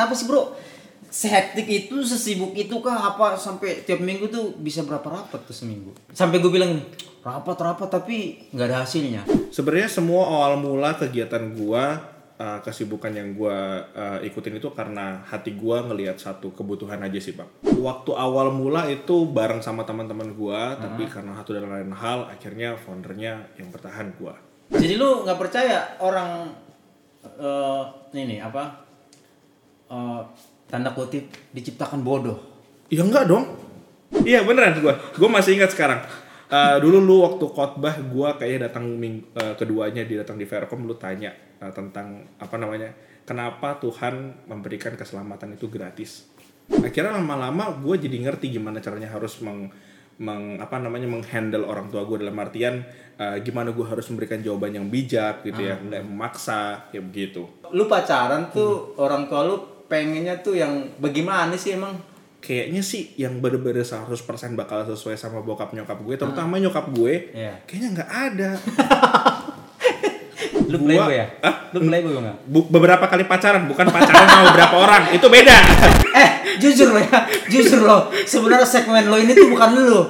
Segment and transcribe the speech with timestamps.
[0.00, 0.56] kenapa sih bro?
[1.12, 3.12] Sehektik itu sesibuk itu kah?
[3.12, 5.92] Apa sampai tiap minggu tuh bisa berapa rapat tuh seminggu?
[6.16, 6.80] Sampai gue bilang
[7.20, 9.28] rapat rapat tapi nggak ada hasilnya.
[9.52, 12.00] Sebenarnya semua awal mula kegiatan gua
[12.40, 17.36] uh, kesibukan yang gua uh, ikutin itu karena hati gua ngelihat satu kebutuhan aja sih,
[17.36, 17.52] Bang.
[17.60, 22.80] Waktu awal mula itu bareng sama teman-teman gua, tapi karena satu dan lain hal akhirnya
[22.80, 24.32] foundernya yang bertahan gua.
[24.70, 26.46] jadi lu nggak percaya orang
[27.20, 28.89] eh ini apa
[29.90, 30.20] eh,
[30.70, 32.50] tanda kutip diciptakan bodoh
[32.90, 33.46] Ya enggak dong.
[34.26, 34.98] Iya beneran gua.
[35.14, 36.02] Gua masih ingat sekarang.
[36.50, 40.82] Uh, dulu lu waktu khotbah gua kayaknya datang ming uh, keduanya dia datang di Faircom
[40.82, 41.30] lu tanya
[41.62, 42.90] uh, tentang apa namanya
[43.22, 46.26] kenapa Tuhan memberikan keselamatan itu gratis.
[46.70, 49.70] Akhirnya lama-lama gue jadi ngerti gimana caranya harus meng,
[50.22, 52.82] meng- apa namanya menghandle orang tua gue dalam artian
[53.18, 57.42] uh, gimana gue harus memberikan jawaban yang bijak gitu ya nggak memaksa kayak begitu.
[57.74, 61.98] lu pacaran tuh orang tua lu pengennya tuh yang bagaimana sih emang?
[62.40, 64.06] Kayaknya sih yang bener-bener 100%
[64.54, 67.52] bakal sesuai sama bokap nyokap gue terutama nyokap gue Iya.
[67.66, 68.50] kayaknya nggak ada.
[70.70, 71.26] Lu playboy ya?
[71.42, 71.54] Hah?
[71.70, 72.14] lu playboy
[72.46, 75.56] Bu- beberapa kali pacaran bukan pacaran sama beberapa orang itu beda.
[76.10, 80.00] Eh jujur lo ya jujur lo sebenarnya segmen lo ini tuh bukan lu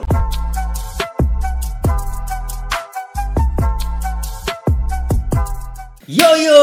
[6.11, 6.61] Yo yo,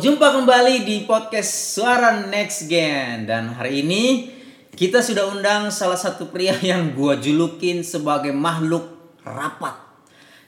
[0.00, 4.32] jumpa kembali di podcast Suara Next Gen dan hari ini
[4.72, 8.88] kita sudah undang salah satu pria yang gua julukin sebagai makhluk
[9.20, 9.76] rapat.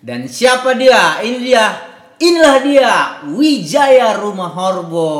[0.01, 1.21] Dan siapa dia?
[1.21, 1.67] Ini dia.
[2.19, 2.93] Inilah dia,
[3.31, 5.11] Wijaya Rumah Horbo.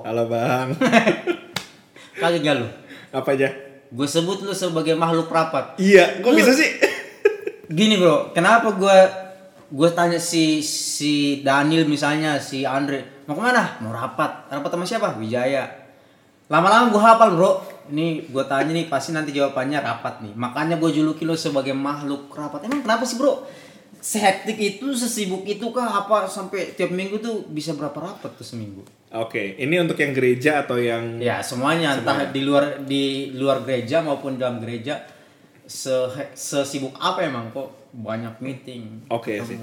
[0.00, 0.72] halo bang
[2.22, 2.68] Kaget gak lu?
[3.08, 3.48] apa aja
[3.92, 5.76] Gue sebut lu sebagai makhluk rapat.
[5.76, 6.70] iya kok bisa sih
[7.76, 8.96] Gini bro, kenapa gue
[9.68, 13.76] gue tanya si si Daniel misalnya si Andre mau ke mana?
[13.84, 14.48] Mau rapat.
[14.48, 15.08] Rapat sama siapa?
[15.20, 15.68] Wijaya.
[16.48, 17.60] Lama-lama gue hafal bro.
[17.92, 20.32] Ini gue tanya nih pasti nanti jawabannya rapat nih.
[20.32, 22.64] Makanya gue juluki lo sebagai makhluk rapat.
[22.64, 23.44] Emang kenapa sih bro?
[23.98, 28.86] Sehektik itu, sesibuk itu kah apa sampai tiap minggu tuh bisa berapa rapat tuh seminggu?
[29.08, 34.04] oke ini untuk yang gereja atau yang Ya semuanya, entah di luar di luar gereja
[34.04, 35.00] maupun dalam gereja
[35.68, 35.92] se
[36.32, 38.82] sesibuk apa emang kok banyak meeting.
[39.08, 39.58] oke sih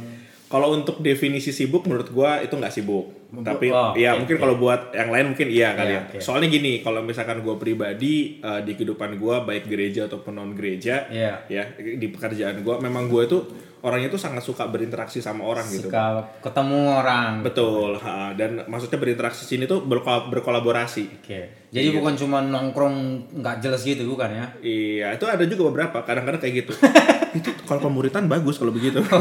[0.46, 4.42] kalau untuk definisi sibuk menurut gua itu nggak sibuk tapi oh, ya oke, mungkin oke.
[4.46, 6.18] kalau buat yang lain mungkin iya kali Iya, ya oke.
[6.22, 11.10] soalnya gini kalau misalkan gua pribadi eh, di kehidupan gua baik gereja ataupun non gereja
[11.10, 11.44] Iya.
[11.50, 13.42] ya di pekerjaan gua memang gua itu
[13.86, 17.46] orangnya tuh sangat suka berinteraksi sama orang gitu Suka ketemu orang.
[17.46, 21.70] betul ha, dan maksudnya berinteraksi sini tuh berkol- berkolaborasi Oke.
[21.70, 22.96] Jadi bukan cuma nongkrong
[23.36, 24.46] nggak jelas gitu bukan ya?
[24.64, 26.08] Iya, itu ada juga beberapa.
[26.08, 26.72] Kadang-kadang kayak gitu.
[27.38, 29.04] itu kalau pemuritan bagus kalau begitu.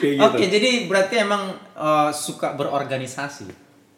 [0.00, 0.24] kayak gitu.
[0.28, 3.48] Oke, jadi berarti emang eh, suka berorganisasi.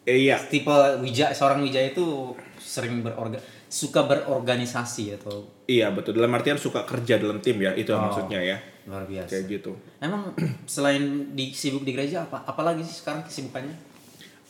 [0.07, 0.71] Eh, iya, Tipe
[1.03, 3.37] wijaya seorang wijaya itu sering berorga
[3.71, 6.19] suka berorganisasi atau iya betul.
[6.19, 8.03] Dalam artian suka kerja dalam tim ya, itu Oh.
[8.03, 8.57] maksudnya ya.
[8.83, 9.29] luar biasa.
[9.31, 9.71] Kayak gitu.
[10.01, 10.33] Emang
[10.65, 11.01] selain
[11.31, 13.71] di sibuk di gereja apa apalagi sih sekarang kesibukannya?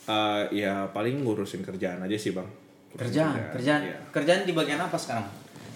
[0.02, 2.48] Eh, ya paling ngurusin kerjaan aja sih bang.
[2.48, 3.96] Ngurusin Kerjaan, kerjaan, iya.
[4.10, 5.28] kerjaan di bagian apa sekarang?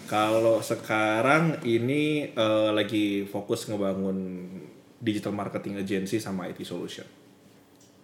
[0.07, 4.19] Kalau sekarang ini eh, lagi fokus ngebangun
[4.99, 7.05] digital marketing agency sama IT solution.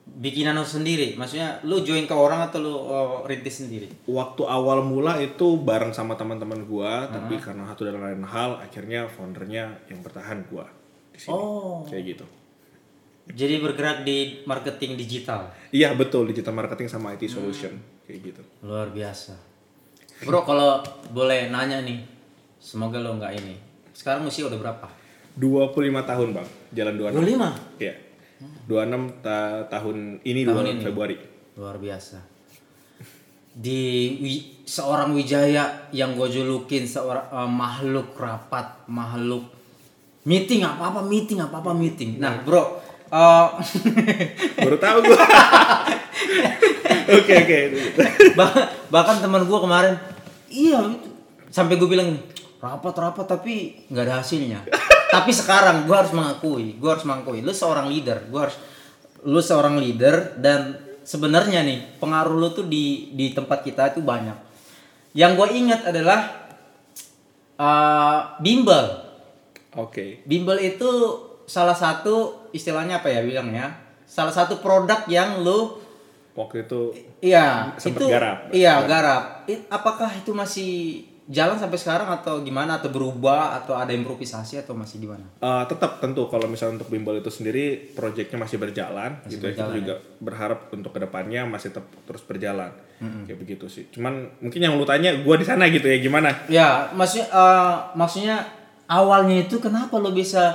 [0.02, 3.86] Bikinan lo sendiri, maksudnya lu join ke orang atau lu oh, rintis sendiri?
[4.10, 9.06] Waktu awal mula itu bareng sama teman-teman gua, tapi karena satu dan lain hal, akhirnya
[9.06, 10.66] foundernya yang bertahan gua
[11.14, 11.32] di sini.
[11.32, 11.86] Oh.
[11.86, 12.26] Kayak gitu.
[13.30, 15.54] Jadi bergerak di marketing digital.
[15.70, 18.42] Iya betul digital marketing sama IT solution kayak gitu.
[18.66, 19.38] Luar biasa.
[20.26, 22.02] Bro, kalau boleh nanya nih,
[22.58, 23.54] semoga lo nggak ini.
[23.94, 24.86] Sekarang usia udah berapa?
[25.38, 27.80] 25 tahun bang, jalan 26.
[27.80, 27.80] 25.
[27.80, 27.94] Iya.
[28.64, 30.82] 26 ta- tahun ini Tahun 26 ini.
[30.82, 31.16] Februari.
[31.54, 32.18] Luar biasa.
[33.52, 33.82] Di
[34.18, 39.44] wi- seorang Wijaya yang gue julukin seorang eh, makhluk rapat, makhluk
[40.22, 42.16] meeting apa apa meeting apa apa meeting.
[42.16, 43.48] Nah, bro, eh,
[44.64, 45.20] Baru tahu gua.
[47.12, 47.58] Oke oke.
[48.32, 48.56] bah-
[48.88, 49.94] bahkan teman gue kemarin,
[50.48, 51.08] iya itu.
[51.48, 52.16] sampai gue bilang
[52.56, 54.64] rapat rapat tapi nggak ada hasilnya.
[55.12, 58.56] Tapi sekarang gue harus mengakui, gue harus mengakui, lu seorang leader, gue harus,
[59.28, 64.40] lu seorang leader dan sebenarnya nih pengaruh lu tuh di di tempat kita itu banyak.
[65.12, 66.20] Yang gue ingat adalah
[67.60, 69.04] eh, bimbel.
[69.76, 70.24] Oke.
[70.24, 70.90] Bimbel itu
[71.44, 73.84] salah satu istilahnya apa ya bilangnya?
[74.08, 75.84] Salah satu produk yang lu
[76.32, 76.80] Waktu itu
[77.20, 78.48] Iya, itu garap.
[78.48, 79.44] Iya, garap.
[79.68, 82.76] Apakah itu masih jalan sampai sekarang atau gimana?
[82.76, 83.56] Atau berubah?
[83.56, 84.60] Atau ada improvisasi?
[84.60, 85.24] Atau masih gimana?
[85.40, 89.52] Uh, tetap tentu kalau misalnya untuk bimbel itu sendiri proyeknya masih berjalan Masih gitu ya.
[89.56, 92.70] Berjalan, juga berharap untuk ke depannya masih tetap terus berjalan.
[93.02, 93.90] Kayak begitu sih.
[93.90, 95.98] Cuman mungkin yang lu tanya gua di sana gitu ya.
[95.98, 96.30] Gimana?
[96.46, 98.36] Ya, maksudnya eh, maksudnya
[98.86, 100.54] awalnya itu kenapa lo bisa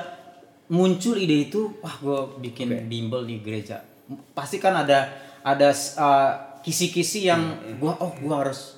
[0.71, 1.75] muncul ide itu?
[1.83, 3.83] Wah, gue bikin bimbel di gereja.
[4.31, 5.11] Pasti kan ada
[5.43, 6.31] ada eh,
[6.63, 7.41] kisi-kisi yang
[7.83, 8.76] gua oh gua harus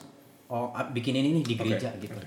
[0.49, 2.17] oh ah, bikin ini nih di gereja gitu.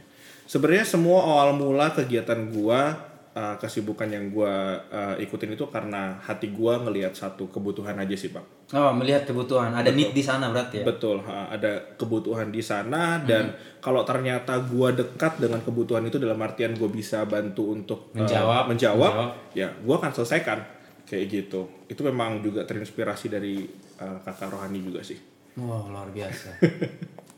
[0.46, 2.94] sebenarnya semua awal mula kegiatan gua
[3.34, 8.30] uh, kesibukan yang gua uh, ikutin itu karena hati gua ngelihat satu kebutuhan aja sih
[8.30, 9.69] bang Oh, melihat kebutuhan.
[9.69, 10.84] Ada need di sana berarti ya.
[10.88, 13.52] Betul, ha, ada kebutuhan di sana dan
[13.84, 18.72] kalau ternyata gua dekat dengan kebutuhan itu dalam artian gue bisa bantu untuk uh, Menjawab,
[18.72, 19.52] menjawab, menjawab.
[19.52, 20.58] ya gua akan selesaikan
[21.04, 21.68] kayak gitu.
[21.84, 23.60] Itu memang juga terinspirasi dari
[24.00, 25.20] uh, kakak rohani juga sih,
[25.60, 26.56] Wah, luar biasa.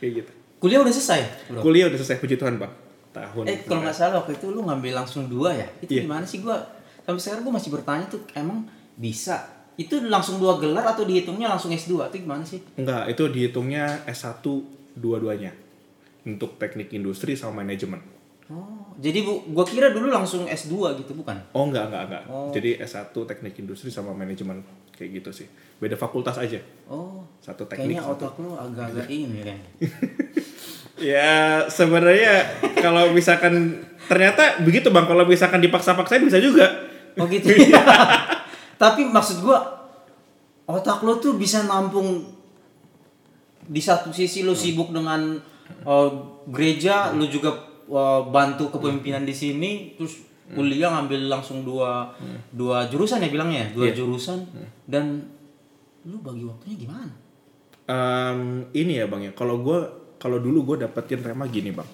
[0.00, 0.32] kayak gitu.
[0.58, 1.60] Kuliah udah selesai, Bro.
[1.62, 2.72] Kuliah udah selesai puji Tuhan bang,
[3.12, 3.44] tahun.
[3.48, 5.68] Eh, kalau nggak salah waktu itu lu ngambil langsung dua ya?
[5.80, 6.04] Itu Iya.
[6.04, 6.60] gimana sih gua
[7.00, 9.40] sampai sekarang gua masih bertanya tuh emang bisa
[9.76, 12.60] itu langsung dua gelar atau dihitungnya langsung S2 itu gimana sih?
[12.76, 14.44] Enggak, itu dihitungnya S1
[14.92, 15.56] dua-duanya
[16.28, 17.96] untuk teknik industri sama manajemen.
[18.50, 21.38] Oh, jadi bu, gua kira dulu langsung S2 gitu bukan?
[21.56, 22.22] Oh enggak, enggak, enggak.
[22.28, 22.52] Oh.
[22.52, 24.60] Jadi S1 teknik industri sama manajemen
[24.92, 25.46] kayak gitu sih.
[25.80, 26.60] Beda fakultas aja.
[26.84, 27.96] Oh, Satu teknik.
[27.96, 29.58] kayaknya satu- otak lu agak-agak ini kan.
[30.96, 31.32] Ya
[31.66, 32.44] sebenarnya
[32.76, 36.68] kalau misalkan ternyata begitu bang, kalau misalkan dipaksa-paksain bisa juga.
[37.16, 37.48] Oh gitu.
[38.82, 39.88] Tapi maksud gua
[40.64, 42.28] otak lo tuh bisa nampung
[43.62, 45.40] di satu sisi lo sibuk dengan
[45.82, 46.10] uh,
[46.46, 50.20] gereja, lo juga uh, bantu kepemimpinan di sini, terus
[50.50, 52.12] kuliah ngambil langsung dua
[52.50, 53.96] dua jurusan ya bilangnya, dua Iya.
[53.96, 54.38] jurusan
[54.84, 55.24] dan
[56.02, 57.12] lu bagi waktunya gimana?
[57.90, 59.78] Em, ini ya bang ya, kalau gue
[60.22, 61.88] kalau dulu gue dapetin rema gini bang.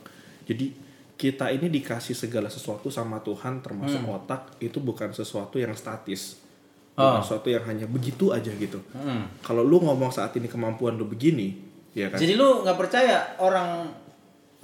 [0.44, 0.76] Jadi
[1.16, 6.36] kita ini dikasih segala sesuatu sama Tuhan termasuk otak itu bukan sesuatu yang statis.
[6.92, 7.24] Bukan Oh.
[7.24, 8.80] sesuatu yang hanya begitu aja gitu.
[8.92, 9.28] Hmm.
[9.40, 11.52] Kalau lu ngomong saat ini kemampuan lu begini,
[11.92, 12.16] ya kan?
[12.16, 13.88] Jadi lu nggak percaya orang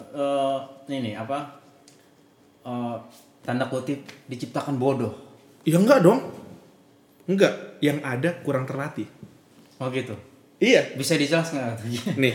[0.01, 0.59] eh,
[0.93, 1.61] ini apa
[2.65, 2.97] eh,
[3.45, 5.13] tanda kutip diciptakan bodoh?
[5.65, 6.25] Ya enggak dong.
[7.29, 9.07] Enggak, yang ada kurang terlatih.
[9.77, 10.17] Oh gitu.
[10.63, 11.75] Iya, Bisa dijelaskan
[12.23, 12.35] nih.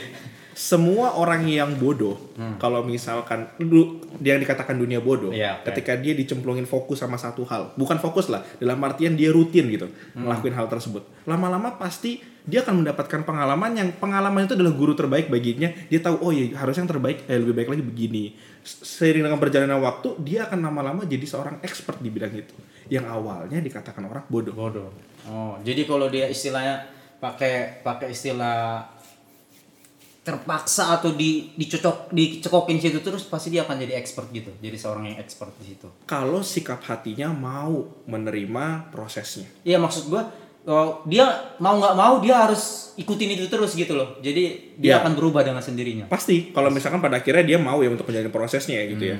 [0.51, 2.17] Semua orang yang bodoh,
[2.57, 5.69] kalau misalkan du- yang dikatakan dunia bodoh, Iya, oke.
[5.69, 9.85] ketika dia dicemplungin fokus sama satu hal, bukan fokus lah, dalam artian dia rutin gitu,
[10.17, 11.05] ngelakuin hal tersebut.
[11.29, 15.69] Lama-lama pasti dia akan mendapatkan pengalaman yang pengalaman itu adalah guru terbaik baginya.
[15.93, 18.23] Dia tahu oh ya harusnya yang terbaik, eh, lebih baik lagi begini.
[18.65, 22.57] Seiring dengan perjalanan waktu, dia akan lama-lama jadi seorang expert di bidang itu.
[22.89, 24.57] Yang awalnya dikatakan orang bodoh.
[24.57, 24.89] bodoh
[25.27, 28.85] oh jadi kalau dia istilahnya pakai pakai istilah
[30.21, 35.07] terpaksa atau di dicocok dicekokin situ terus pasti dia akan jadi expert gitu jadi seorang
[35.07, 39.47] yang expert di situ Kalau sikap hatinya mau menerima prosesnya.
[39.63, 40.27] iya maksud gua
[40.67, 41.23] oh, dia
[41.63, 45.07] mau nggak mau dia harus ikutin itu terus gitu loh jadi dia Iya.
[45.07, 48.83] akan berubah dengan sendirinya Pasti kalau misalkan pada akhirnya dia mau ya untuk menjalani prosesnya
[48.83, 49.17] ya gitu ya.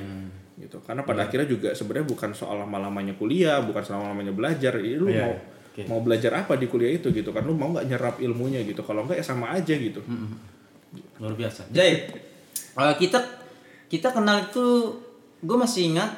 [0.58, 0.76] Gitu.
[0.84, 4.76] Karena pada akhirnya juga sebenarnya bukan soal lama-lamanya kuliah, bukan soal lama-lamanya belajar.
[4.76, 5.32] Ini lu Iya, mau
[5.78, 5.84] iya.
[5.84, 5.86] Oke.
[5.86, 8.82] mau belajar apa di kuliah itu gitu kan lu mau nggak nyerap ilmunya gitu.
[8.82, 10.02] Kalau enggak ya sama aja gitu.
[11.18, 12.08] luar biasa Jay
[12.74, 13.18] eh, kita
[13.86, 14.64] kita kenal itu
[15.38, 16.10] gue masih ingat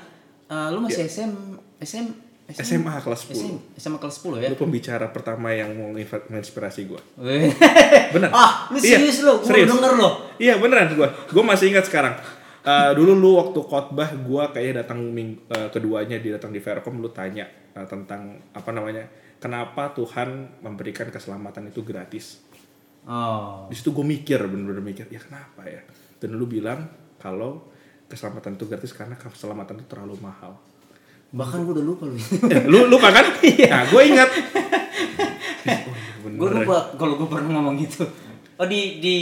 [0.47, 1.33] eh, lu masih SM
[1.79, 2.07] SM
[2.51, 3.37] SMA kelas 10.
[3.37, 6.99] SM, SMA kelas 10 ya Lu pembicara pertama yang mau menginspirasi gua.
[7.17, 7.47] Weh.
[8.11, 8.27] Bener.
[8.35, 9.71] ah, lu Iya, serius lo, gue serius.
[9.71, 10.27] denger lo.
[10.35, 11.15] Iya beneran gua.
[11.31, 12.19] Gua masih ingat sekarang.
[12.61, 16.99] Eh, dulu lu waktu khotbah gua kayaknya datang ming- eh, keduanya dia datang di Faircom
[16.99, 19.07] lu tanya eh, tentang apa namanya?
[19.41, 22.45] Kenapa Tuhan memberikan keselamatan itu gratis?
[23.03, 23.65] Oh.
[23.67, 25.81] Di situ gue mikir bener-bener mikir, ya kenapa ya?
[26.21, 26.85] Dan lu bilang
[27.17, 27.65] kalau
[28.05, 30.61] keselamatan itu gratis karena keselamatan itu terlalu mahal.
[31.31, 32.19] Bahkan gue udah lupa lu.
[32.73, 33.23] Lu lupa kan?
[33.33, 34.31] Nah, gue ingat.
[35.61, 38.01] Oh, iya, gue lupa kalau gue pernah ngomong gitu.
[38.57, 39.17] Oh di di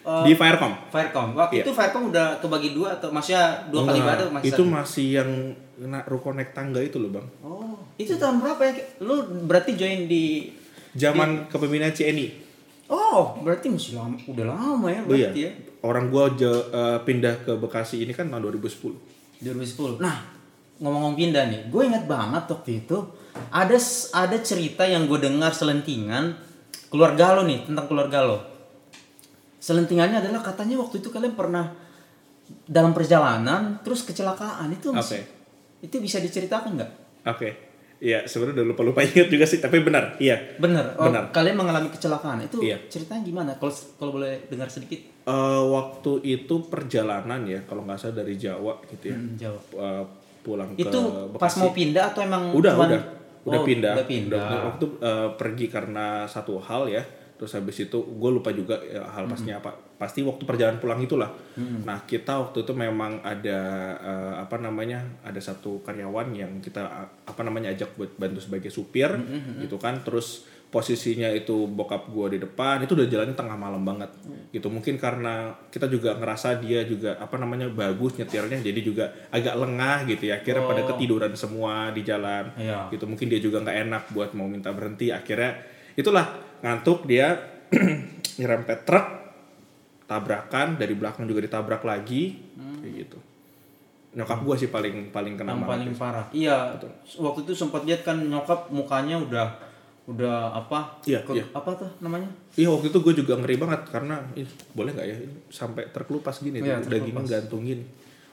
[0.00, 0.68] eh, Di Faircom.
[0.88, 1.32] Firecom.
[1.32, 1.62] Waktu Iya.
[1.64, 4.68] itu Firecom udah kebagi dua atau maksudnya dua kali Enggak, ibadah masih itu satu?
[4.68, 5.30] masih yang
[5.82, 8.72] kena ruko naik tangga itu loh bang Oh, itu tahun berapa ya?
[9.00, 10.54] Lu berarti join di
[10.92, 12.26] zaman kepemimpinan CNI
[12.86, 15.50] Oh, berarti masih lama, udah lama ya oh iya berarti ya.
[15.82, 18.94] orang gua je- eh, pindah ke Bekasi ini kan tahun 2010
[19.40, 19.96] 2010.
[19.98, 20.22] Nah,
[20.76, 22.94] ngomong-ngomong pindah nih, gue ingat banget waktu itu
[23.48, 23.74] ada
[24.12, 26.36] ada cerita yang gue dengar selentingan
[26.86, 28.38] keluarga lo nih tentang keluarga lo.
[29.56, 31.70] Selentingannya adalah katanya waktu itu kalian pernah
[32.64, 35.41] dalam perjalanan terus kecelakaan itu masih- Oke.
[35.82, 36.90] Itu bisa diceritakan nggak?
[37.24, 37.50] oke
[37.98, 40.18] Iya, sebenarnya udah lupa-lupa ingat juga sih, tapi benar.
[40.18, 40.58] Iya.
[40.58, 40.98] Bener.
[40.98, 41.30] Oh, Benar.
[41.30, 42.74] Kalian mengalami kecelakaan itu Iya.
[42.90, 43.54] ceritanya gimana?
[43.54, 44.98] Kalau kalau boleh dengar sedikit.
[45.22, 49.62] Eh, waktu itu perjalanan ya, kalau nggak salah dari Jawa gitu ya, Hmm, jawab.
[49.70, 50.02] eh,
[50.42, 50.98] pulang ke Itu
[51.30, 51.62] pas Bekasi.
[51.62, 53.02] mau pindah atau emang udah cuman- udah
[53.44, 53.92] udah Oh, pindah.
[53.94, 54.46] Udah pindah.
[54.66, 57.06] waktu eh, pergi karena satu hal ya.
[57.38, 59.70] Terus habis itu gue lupa juga ya, hal pastinya apa.
[60.02, 61.30] Pasti waktu perjalanan pulang itulah.
[61.80, 63.58] Nah kita waktu itu memang ada
[63.96, 68.66] eh, apa namanya ada satu karyawan yang kita eh, apa namanya ajak buat bantu sebagai
[68.68, 69.14] supir
[69.56, 70.02] gitu kan.
[70.02, 74.08] Terus posisinya itu bokap gue di depan itu udah jalannya tengah malam banget
[74.48, 79.52] gitu mungkin karena kita juga ngerasa dia juga apa namanya bagus nyetirnya jadi juga agak
[79.52, 80.88] lengah gitu ya akhirnya pada Oh.
[80.88, 82.88] ketiduran semua di jalan Iya.
[82.88, 85.60] gitu mungkin dia juga nggak enak buat mau minta berhenti akhirnya
[85.92, 86.24] itulah
[86.64, 87.36] ngantuk dia
[88.40, 89.06] nyerempet truk
[90.04, 92.36] tabrakan dari belakang juga ditabrak lagi
[92.78, 93.18] kayak gitu
[94.12, 96.28] nyokap gua sih paling paling kena yang paling parah.
[96.28, 96.76] Iya.
[97.16, 99.48] Waktu itu sempat lihat kan nyokap mukanya udah
[100.04, 101.00] udah apa?
[101.02, 101.48] Iya, ke- iya.
[101.48, 102.28] Apa tuh namanya?
[102.52, 105.16] Iya waktu itu gue juga ngeri banget karena ih, boleh nggak ya
[105.48, 107.32] sampai terkelupas gini Iya, tuh, dagingnya terkelupas.
[107.32, 107.80] gantungin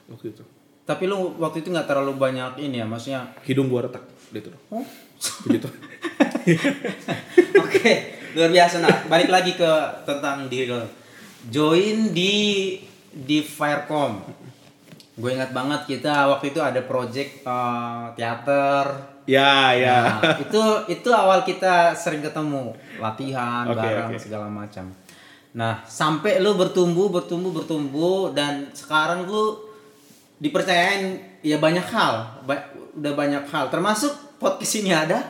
[0.06, 0.42] waktu itu
[0.82, 3.22] Tapi lu waktu itu nggak terlalu banyak ini ya, maksudnya.
[3.40, 4.84] hidung gua retak gitu Oh.
[5.46, 5.64] begitu
[7.56, 7.92] Oke,
[8.32, 8.96] luar biasa nah.
[9.06, 9.70] Balik lagi ke
[10.04, 10.84] tentang diri lo.
[11.48, 12.76] Join di
[13.08, 14.20] di Firecom.
[15.16, 18.84] Gue ingat banget kita waktu itu ada project eh, teater.
[19.28, 24.18] ya ya Nah, itu itu awal kita sering ketemu, latihan Oke, bareng oke.
[24.18, 24.90] segala macam.
[25.50, 29.60] Nah, sampai lu bertumbuh, bertumbuh, bertumbuh dan sekarang lu
[30.38, 35.20] dipercayain ya banyak hal, Ba- udah banyak hal termasuk podcast ini ada.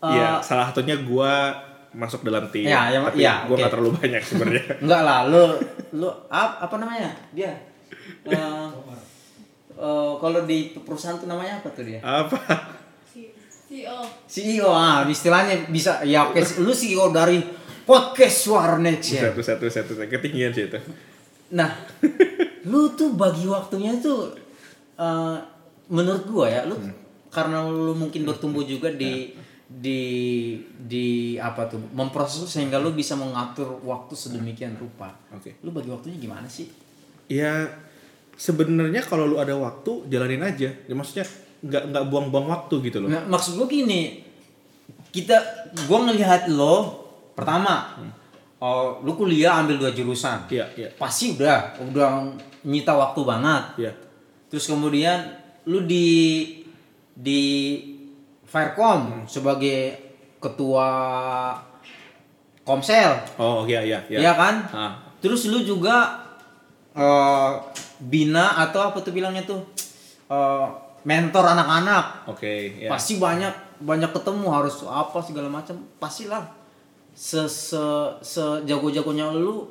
[0.00, 1.52] Iya, salah satunya gua
[1.92, 3.60] masuk dalam tim Ya, ya, tapi ya, gua oke.
[3.60, 5.42] nggak terlalu banyak sebenarnya Enggak lah, lu
[5.92, 7.10] lu ap- apa namanya?
[7.30, 7.50] Dia
[8.24, 8.68] eh
[9.72, 11.98] eh, kalau di perusahaan tuh namanya apa tuh dia?
[12.00, 12.38] apa
[13.64, 17.38] CEO CEO ah istilahnya bisa ya oke lu CEO dari
[17.82, 19.26] podcast Warnet ya.
[19.26, 20.78] satu satu satu satu ketinggian sih itu
[21.50, 21.66] Nah,
[22.64, 24.30] lu tuh bagi waktunya tuh
[24.94, 25.36] eh,
[25.88, 26.78] menurut gua ya, lu
[27.26, 29.34] karena lu mungkin bertumbuh juga di
[29.70, 30.02] di
[30.66, 35.14] di apa tuh memproses sehingga lu bisa mengatur waktu sedemikian rupa.
[35.30, 35.62] oke.
[35.62, 36.90] Lu bagi waktunya gimana sih?
[37.30, 37.70] ya
[38.34, 40.74] sebenarnya kalau lu ada waktu jalanin aja.
[40.74, 41.22] Ya maksudnya
[41.62, 43.08] nggak nggak buang-buang waktu gitu loh.
[43.08, 44.26] Nah, maksud gua gini,
[45.14, 45.38] kita
[45.86, 47.06] gua ngelihat lo
[47.38, 47.94] pertama,
[48.58, 50.90] oh lu kuliah ambil dua jurusan, iya iya.
[50.98, 52.34] Pasti udah udah
[52.66, 53.64] nyita waktu banget.
[53.86, 53.92] iya.
[54.50, 55.30] Terus kemudian
[55.70, 56.08] lu di
[57.14, 57.42] di
[58.50, 59.94] Firecom sebagai
[60.42, 60.88] ketua
[62.66, 64.54] Komsel, oh iya iya iya iya kan?
[64.70, 64.92] Ah,
[65.22, 66.22] Terus lu juga
[66.92, 67.50] eh,
[68.02, 69.62] bina atau apa tuh bilangnya tuh
[70.28, 70.66] eh,
[71.02, 72.28] mentor anak-anak.
[72.28, 72.52] oke
[72.84, 75.78] ya Pasti banyak banyak ketemu harus apa segala macam.
[75.96, 76.44] Pastilah
[77.16, 77.80] se se
[78.20, 79.66] sejago-jagonya lu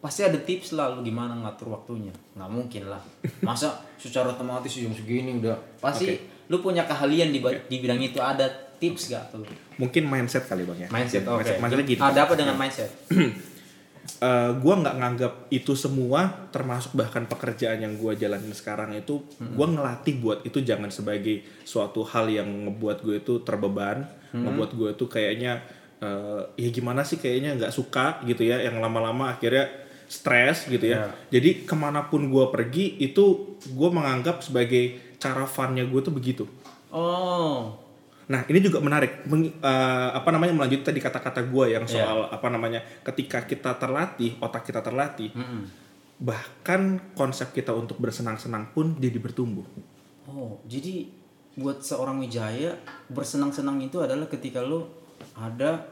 [0.00, 2.10] pasti ada tips lah lu gimana ngatur waktunya.
[2.34, 3.02] Nggak mungkin lah.
[3.44, 8.50] Masa secara otomatis jam segini udah pasti lu punya keahlian di di bidang itu ada
[8.82, 9.46] tips gak tuh?
[9.78, 10.88] mungkin mindset kali bang ya.
[10.90, 11.40] Mindset oke.
[11.40, 12.00] mindset, mindsetnya gini.
[12.02, 12.90] Ada apa dengan mindset?
[14.20, 19.22] Eh, gua nggak nganggap itu semua termasuk bahkan pekerjaan yang gua jalanin sekarang itu
[19.56, 24.90] gua ngelatih buat itu jangan sebagai suatu hal yang ngebuat gue itu terbeban ngebuat gue
[24.96, 25.64] itu kayaknya
[26.00, 29.68] eh, ya gimana sih kayaknya nggak suka gitu ya yang lama-lama akhirnya
[30.10, 31.14] stres gitu ya.
[31.30, 36.44] Jadi ke mana pun gua pergi itu gua menganggap sebagai cara funnya gue tuh begitu
[36.90, 37.70] Oh.
[38.26, 39.22] Nah, ini juga menarik.
[39.24, 42.02] Meng- eh, apa namanya melanjut tadi kata-kata gue yang Iya.
[42.02, 45.70] soal apa namanya ketika kita terlatih, otak kita terlatih, Mm-mm.
[46.18, 49.62] bahkan konsep kita untuk bersenang-senang pun jadi bertumbuh.
[50.26, 51.10] Oh, jadi
[51.54, 52.74] buat seorang Wijaya
[53.06, 54.86] bersenang-senang itu adalah ketika lo
[55.32, 55.86] ada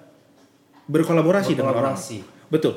[0.85, 1.95] Berkolaborasi, dengan orang.
[1.95, 2.19] Berkolaborasi.
[2.49, 2.75] Betul.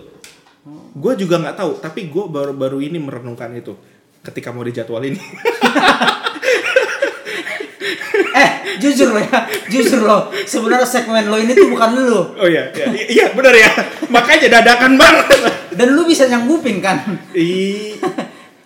[0.94, 3.74] Gue juga nggak tahu, tapi gue baru-baru ini merenungkan itu
[4.22, 5.14] ketika mau dijadwalin.
[5.14, 5.22] eh
[8.82, 10.34] jujur lo ya, jujur lo.
[10.34, 12.34] Sebenarnya segmen lo ini tuh bukan lo.
[12.34, 13.70] oh iya, iya, iya benar ya.
[14.10, 15.26] Makanya dadakan banget.
[15.78, 16.98] Dan lu bisa nyanggupin kan?
[17.38, 17.96] I-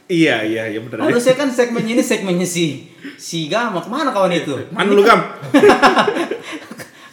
[0.08, 1.12] iya, iya, iya benar.
[1.12, 2.88] Harusnya kan segmennya ini segmennya si
[3.20, 4.56] si Gama ke mana kawan itu?
[4.72, 5.20] Mana lu gam?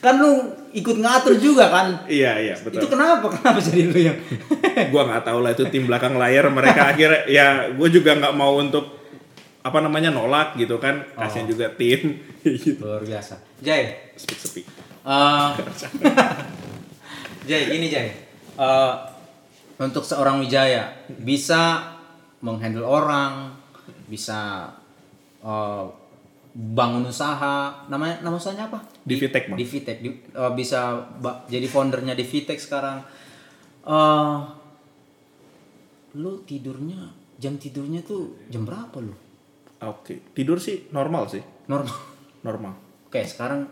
[0.02, 1.94] Kan lu ikut ngatur juga kan?
[2.10, 2.82] iya, iya betul.
[2.82, 3.30] Itu kenapa?
[3.30, 4.18] Kenapa jadi lu yang?
[4.90, 8.58] gua nggak tahu lah itu tim belakang layar mereka akhirnya ya gue juga nggak mau
[8.58, 9.01] untuk
[9.62, 11.06] apa namanya nolak gitu kan.
[11.14, 12.82] Kasian juga tim gitu.
[12.82, 13.38] Luar biasa.
[13.58, 14.66] Jay, speak speak
[15.02, 15.48] Eh,
[17.48, 18.14] Jay, gini Jay.
[18.54, 18.94] Eh,
[19.76, 21.94] untuk seorang Wijaya bisa
[22.38, 23.54] menghandle orang,
[24.06, 24.70] bisa
[25.40, 25.84] eh,
[26.52, 27.86] bangun usaha.
[27.86, 28.78] Namanya nama usahanya apa?
[29.02, 29.58] Di Vitek, Bang.
[29.58, 30.80] di Vitek di, eh, bisa
[31.16, 32.98] ba- jadi foundernya di Vitek sekarang.
[33.82, 34.38] Eh
[36.12, 39.16] lu tidurnya jam tidurnya tuh jam berapa lu
[39.84, 41.98] Oke, tidur sih normal sih, normal.
[42.40, 42.74] Normal.
[43.04, 43.66] oke sekarang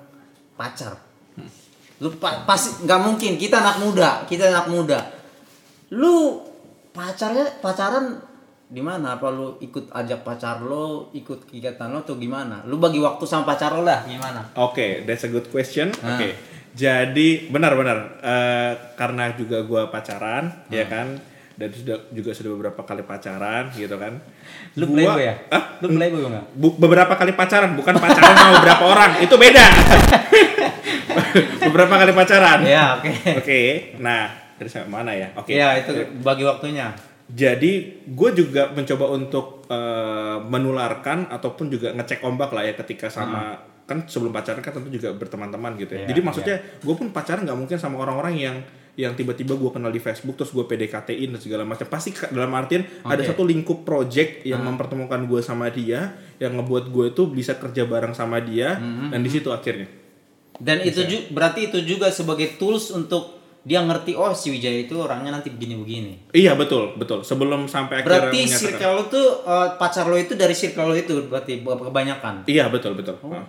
[0.54, 0.94] pacar.
[1.98, 3.34] Lu pa- pasti nggak mungkin.
[3.34, 5.00] Kita anak muda kita anak muda.
[5.90, 6.38] Lu
[6.90, 8.20] pacarnya pacaran
[8.66, 9.18] di mana?
[9.18, 12.62] Apa lu ikut ajak pacar lo ikut kegiatan lo atau gimana?
[12.64, 14.54] Lu bagi waktu sama pacar lo lah gimana?
[14.56, 15.90] Oke, that's a good question.
[15.98, 16.14] Ah.
[16.14, 16.38] Oke,
[16.72, 20.92] jadi benar-benar eh, karena juga gua pacaran, ya Hmm.
[20.92, 21.06] kan,
[21.54, 24.16] dan sudah juga sudah beberapa kali pacaran, gitu kan.
[24.74, 25.76] lu playboy ya Hah?
[25.78, 29.64] lu playboy nggak Bu- beberapa kali pacaran, bukan pacaran sama beberapa orang, itu beda.
[31.66, 32.58] beberapa kali pacaran.
[32.64, 33.60] ya oke Oke,
[33.98, 35.28] nah dari sampai mana ya?
[35.34, 35.52] Oke.
[35.52, 35.90] ya itu
[36.20, 36.92] bagi waktunya
[37.30, 43.54] Jadi gue juga mencoba untuk eh, menularkan ataupun juga ngecek ombak lah ya ketika sama
[43.86, 46.02] kan sebelum pacaran kan tentu juga berteman-teman gitu ya.
[46.02, 48.56] Iya, Jadi maksudnya gue pun pacaran nggak mungkin sama orang-orang yang
[48.94, 51.86] yang tiba-tiba gue kenal di Facebook terus gue PDKT-in dan segala macam.
[51.86, 53.28] Pasti dalam artian ada Oke.
[53.28, 58.12] satu lingkup project yang mempertemukan gue sama dia, yang ngebuat gue itu bisa kerja bareng
[58.12, 58.76] sama dia
[59.08, 59.88] dan di situ akhirnya.
[60.58, 64.92] dan itu ju- berarti itu juga sebagai tools untuk dia ngerti oh si Wijaya itu
[64.92, 67.20] orangnya nanti begini-begini Iya betul betul.
[67.20, 71.12] Sebelum sampai akhirnya berarti circle lo tuh eh, pacar lo itu dari circle lo itu
[71.24, 73.16] berarti kebanyakan Iya betul betul.
[73.20, 73.40] Oh.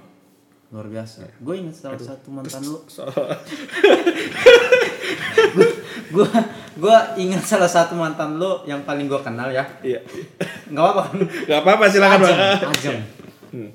[0.72, 3.08] Luar biasa gue ingat salah satu mantan So-
[6.12, 6.28] gue
[6.78, 10.00] gue ingat salah satu mantan lo yang paling gue kenal ya Iya.
[10.68, 12.40] nggak apa kan Gak apa-apa silakan Ajeng.
[12.72, 13.00] Ajeng.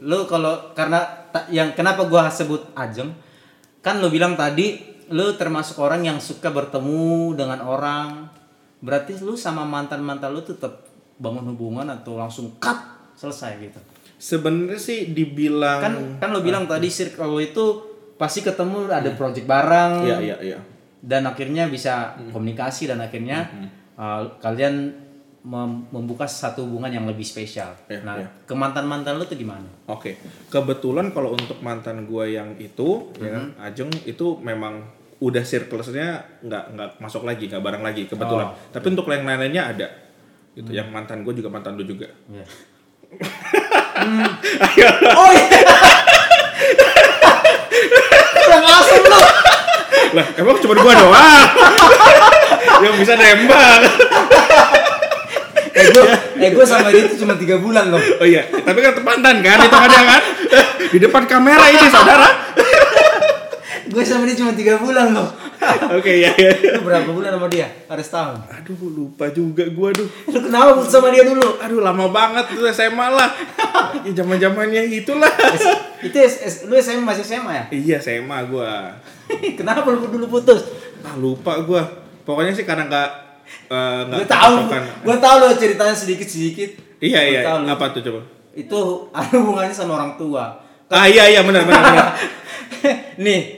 [0.00, 1.05] Lu kalau karena
[1.47, 3.12] yang kenapa gua sebut Ajeng
[3.81, 8.26] kan lu bilang tadi lu termasuk orang yang suka bertemu dengan orang.
[8.81, 10.83] Berarti lu sama mantan-mantan lu tetap
[11.17, 12.75] bangun hubungan atau langsung cut
[13.15, 13.79] selesai gitu.
[14.16, 17.64] Sebenarnya sih dibilang Kan kan lu bilang tadi circle lu itu
[18.16, 20.58] pasti ketemu ada project bareng Iya iya iya.
[21.04, 23.44] dan akhirnya bisa komunikasi dan akhirnya
[23.94, 25.06] uh, kalian
[25.46, 27.70] mem- membuka satu hubungan yang lebih spesial.
[27.87, 28.28] Iya, nah, iya.
[28.42, 29.68] ke mantan-mantan lu tuh gimana?
[29.87, 30.18] Oke.
[30.50, 33.66] Kebetulan kalau untuk mantan gue yang itu, ya kan, Mm-hmm.
[33.70, 34.82] Ajeng itu memang
[35.23, 38.50] udah circle-nya nggak nggak masuk lagi, nggak bareng lagi kebetulan.
[38.50, 39.88] Oh, Tapi untuk yang lain-lainnya ada.
[40.58, 40.73] Gitu.
[40.75, 42.10] Yang mantan gue juga mantan lu juga.
[44.76, 44.89] Iya.
[45.17, 45.61] Oh iya.
[48.37, 49.21] Kurang asem lu.
[50.17, 51.49] lah, emang cuma gua doang
[52.85, 53.80] yang bisa nembak.
[55.76, 56.04] Eh gue,
[56.41, 58.00] eh gue sama dia itu cuma tiga bulan loh.
[58.00, 60.23] Oh iya, tapi kan mantan kan itu kan kan
[60.89, 62.28] di depan kamera ini saudara.
[63.93, 65.28] Gue sama dia cuma tiga bulan loh.
[65.99, 66.30] Oke ya.
[66.36, 66.52] ya.
[66.78, 67.69] Lu berapa bulan sama dia?
[67.86, 68.36] Ada setahun.
[68.49, 70.06] Aduh lupa juga gua duh.
[70.06, 71.58] Lu kenapa putus sama dia dulu?
[71.60, 73.30] Aduh lama banget tuh SMA lah.
[74.04, 75.30] Ya zaman zamannya itulah.
[76.00, 76.16] Itu
[76.69, 77.64] lu SMA masih SMA ya?
[77.73, 78.95] iya SMA gua.
[79.58, 80.62] kenapa lu dulu putus?
[81.02, 81.82] Ah lupa gua.
[82.26, 83.10] Pokoknya sih karena nggak
[83.71, 84.54] nggak Gue tahu,
[85.06, 86.71] gue tahu lo ceritanya sedikit sedikit.
[86.99, 87.40] Iya iya.
[87.47, 87.58] tahu.
[87.71, 88.21] Apa tuh coba?
[88.56, 90.58] Itu ada hubungannya sama orang tua.
[90.90, 92.08] Ah iya iya benar benar benar.
[93.25, 93.55] Nih,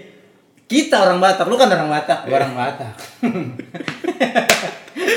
[0.69, 2.95] kita orang Batak, lu kan orang Batak, gua orang Batak.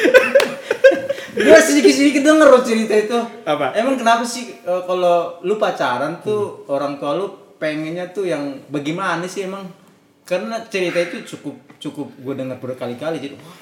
[1.32, 3.20] gue sedikit-sedikit denger lo cerita itu.
[3.44, 3.72] Apa?
[3.76, 9.28] Emang kenapa sih eh, kalau lu pacaran tuh orang tua lu pengennya tuh yang bagaimana
[9.28, 9.68] sih emang?
[10.24, 13.58] Karena cerita itu cukup cukup gue dengar berkali-kali jadi wah,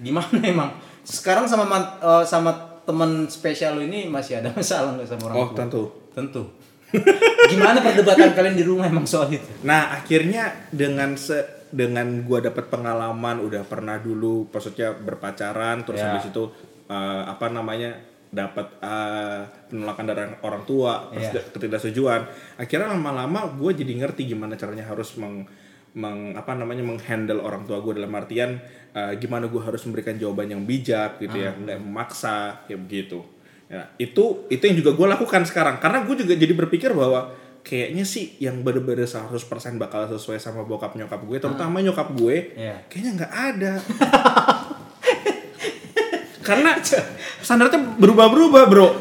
[0.00, 0.70] gimana emang?
[1.04, 1.64] Sekarang sama
[2.00, 5.56] eh, sama teman spesial lu ini masih ada masalah nggak sama orang Oh tua?
[5.56, 5.82] tentu.
[6.12, 6.42] Tentu.
[7.48, 9.44] Gimana perdebatan kalian di rumah emang soal itu?
[9.62, 11.40] Nah akhirnya dengan se
[11.72, 16.12] dengan gua dapat pengalaman udah pernah dulu maksudnya berpacaran terus Ya.
[16.12, 16.44] habis itu
[16.86, 17.96] eh, apa namanya
[18.28, 21.32] dapat eh, penolakan dari orang tua terus Ya.
[21.34, 22.20] da- ketidaksetujuan
[22.56, 25.48] akhirnya lama-lama gue jadi ngerti gimana caranya harus meng,
[25.92, 28.60] meng- apa namanya menghandle orang tua gue dalam artian
[28.92, 33.24] eh, gimana gue harus memberikan jawaban yang bijak gitu ya nggak memaksa kayak begitu
[33.72, 33.88] ya.
[33.96, 35.80] Itu itu yang juga gue lakukan sekarang.
[35.80, 37.32] Karena gue juga jadi berpikir bahwa
[37.62, 39.32] kayaknya sih yang bener-bener 100%
[39.76, 42.84] bakal sesuai sama bokap nyokap gue terutama nyokap gue Iya.
[42.86, 43.72] kayaknya nggak ada.
[46.42, 46.74] Karena
[47.38, 48.88] standarnya berubah-berubah bro.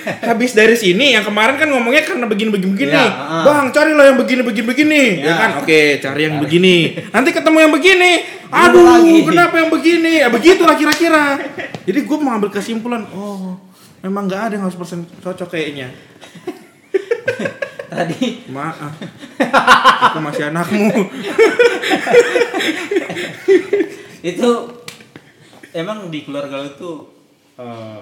[0.00, 3.42] Habis dari sini yang kemarin kan ngomongnya karena begini-begini begini Iya, heeh.
[3.44, 5.34] bang cari lo yang begini-begini begini ya Iya.
[5.36, 5.50] kan?
[5.62, 6.76] Oke cari yang begini.
[7.12, 8.10] Nanti ketemu yang begini
[8.50, 9.14] aduh lagi?
[9.24, 10.12] kenapa yang begini?
[10.22, 11.38] Ya begitulah kira-kira.
[11.86, 13.56] Jadi gue mengambil kesimpulan oh
[14.02, 15.90] memang nggak ada yang harus persen cocok kayaknya.
[17.90, 18.46] Tadi.
[18.50, 18.94] Maaf
[20.10, 20.90] aku masih anakmu.
[24.30, 24.50] Itu
[25.72, 26.96] emang di keluarga lu tuh
[27.56, 28.00] eh,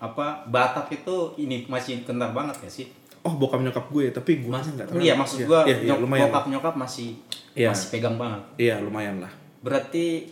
[0.00, 2.86] apa Batak itu ini masih kental banget ya sih?
[3.20, 5.02] Oh bokap nyokap gue tapi gue Mas, nggak terlalu.
[5.02, 6.24] iya maksud Iya, gua iya, iya, nyok- lumayan.
[6.26, 7.08] bokap nyokap masih
[7.52, 7.68] Iya.
[7.68, 8.42] masih pegang banget.
[8.56, 9.32] Iya lumayan lah.
[9.60, 10.24] Berarti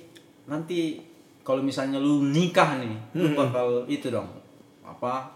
[0.45, 0.97] nanti
[1.43, 3.37] kalau misalnya lu nikah nih, lu Hmm.
[3.39, 4.29] bakal itu dong.
[4.81, 5.29] Apa?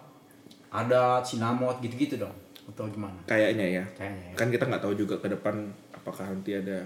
[0.68, 2.32] Ada sinamot gitu-gitu dong
[2.64, 3.20] atau gimana?
[3.22, 3.84] Kayaknya ya.
[3.92, 4.34] Kayaknya ya.
[4.34, 5.52] Kan kita nggak tahu juga ke depan
[5.92, 6.80] apakah nanti ada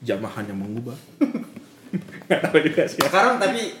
[0.00, 0.94] jamahan yang mengubah.
[2.24, 2.96] Nggak tahu juga sih.
[2.96, 3.04] ya.
[3.04, 3.74] Sekarang tapi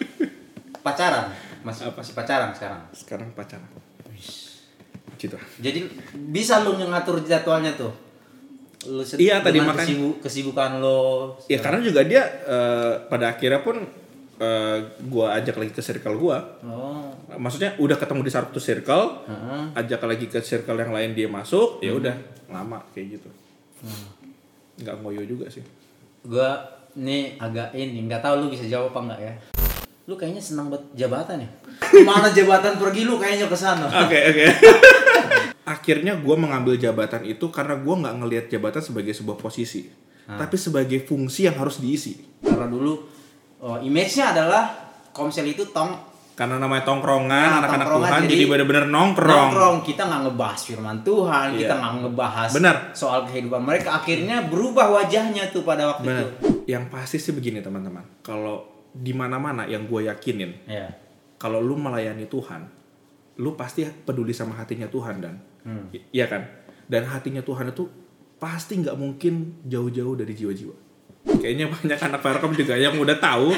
[0.80, 1.30] pacaran,
[1.62, 2.82] masih masih pacaran sekarang.
[2.90, 3.70] Sekarang pacaran.
[5.20, 5.36] Gitu.
[5.60, 5.84] Jadi
[6.32, 7.92] bisa lu ngatur jadwalnya tuh.
[8.88, 11.36] Lu Iya, tadi makanya- kesibu- kesibukan lo.
[11.44, 13.76] Ya karena juga dia eh, pada akhirnya pun
[14.40, 16.40] eh, gua ajak lagi ke circle gua.
[16.64, 17.12] Oh.
[17.36, 19.62] Maksudnya udah ketemu di satu circle, Heeh.
[19.76, 22.16] ajak lagi ke circle yang lain dia masuk, ya udah
[22.48, 23.28] lama kayak gitu.
[24.80, 25.60] Nggak ngoyo juga sih.
[26.24, 26.56] Gua
[26.96, 29.34] nih agak ini nggak tahu lu bisa jawab apa enggak ya.
[30.08, 31.48] Lu kayaknya senang buat jabatan ya.
[31.78, 33.86] Ke mana jabatan pergi lu kayaknya ke sana.
[34.08, 34.46] Oke oke.
[35.70, 39.86] Akhirnya gue mengambil jabatan itu karena gue nggak ngelihat jabatan sebagai sebuah posisi,
[40.26, 42.18] tapi sebagai fungsi yang harus diisi.
[42.42, 42.98] Karena dulu
[43.60, 44.64] oh, image-nya adalah
[45.10, 49.50] Komsel itu tong Karena namanya tongkrongan, Nah, anak-anak tongkrongan, Tuhan jadi, jadi bener-bener nongkrong.
[49.52, 49.76] nongkrong.
[49.84, 51.76] Kita nggak ngebahas firman Tuhan, kita Iya.
[51.76, 52.76] nggak ngebahas Benar.
[52.96, 53.88] soal kehidupan mereka.
[53.94, 56.24] Akhirnya berubah wajahnya tuh pada waktu Bener.
[56.24, 56.28] itu.
[56.64, 60.88] Yang pasti sih begini teman-teman, kalau di mana-mana yang gue yakinin, Ya.
[61.36, 62.64] kalau lu melayani Tuhan,
[63.36, 65.92] lu pasti peduli sama hatinya Tuhan dan, Hmm.
[65.92, 66.42] Iya kan?
[66.90, 67.86] Dan hatinya Tuhan itu
[68.40, 70.76] pasti nggak mungkin jauh-jauh dari jiwa-jiwa.
[71.40, 73.52] Kayaknya banyak anak Farkom juga yang udah tahu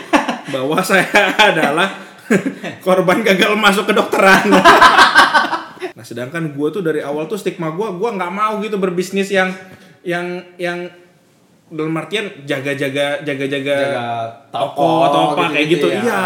[0.50, 1.06] bahwa saya
[1.38, 1.88] adalah
[2.86, 4.50] korban gagal masuk kedokteran.
[5.96, 9.54] nah, sedangkan gue tuh dari awal tuh stigma gue, gue nggak mau gitu berbisnis yang
[10.02, 10.90] yang yang
[11.72, 14.08] dalam artian jaga-jaga jaga-jaga Jaga
[14.52, 15.88] toko toko atau apa kayak gitu.
[15.88, 16.02] gitu-gitu ya.
[16.04, 16.24] Iya.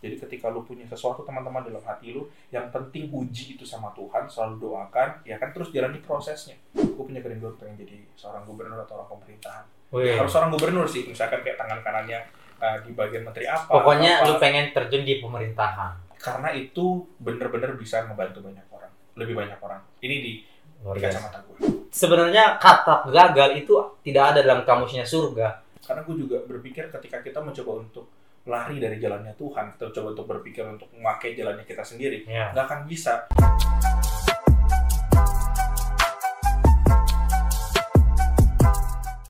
[0.00, 4.24] Jadi ketika lu punya sesuatu teman-teman dalam hati lu, yang penting uji itu sama Tuhan,
[4.24, 6.56] selalu doakan, ya kan terus jalani prosesnya.
[6.72, 9.64] Gue punya kerinduan pengen jadi seorang gubernur atau orang pemerintahan.
[9.92, 10.08] Wih.
[10.08, 12.16] Ya, harus seorang gubernur sih, misalkan kayak tangan kanannya
[12.64, 13.68] uh, di bagian menteri apa.
[13.68, 14.26] Pokoknya apa.
[14.32, 16.08] lu pengen terjun di pemerintahan.
[16.20, 19.80] karena itu bener-bener bisa ngebantu banyak orang, lebih banyak orang.
[20.04, 20.32] Ini di,
[20.84, 21.56] Luar di kacamata gue.
[21.88, 23.72] Sebenarnya kata gagal itu
[24.04, 25.64] tidak ada dalam kamusnya surga.
[25.80, 28.19] Karena gue juga berpikir ketika kita mencoba untuk
[28.50, 32.50] lari dari jalannya Tuhan, kita coba untuk berpikir untuk memakai jalannya kita sendiri, Ya.
[32.50, 33.30] nggak akan bisa.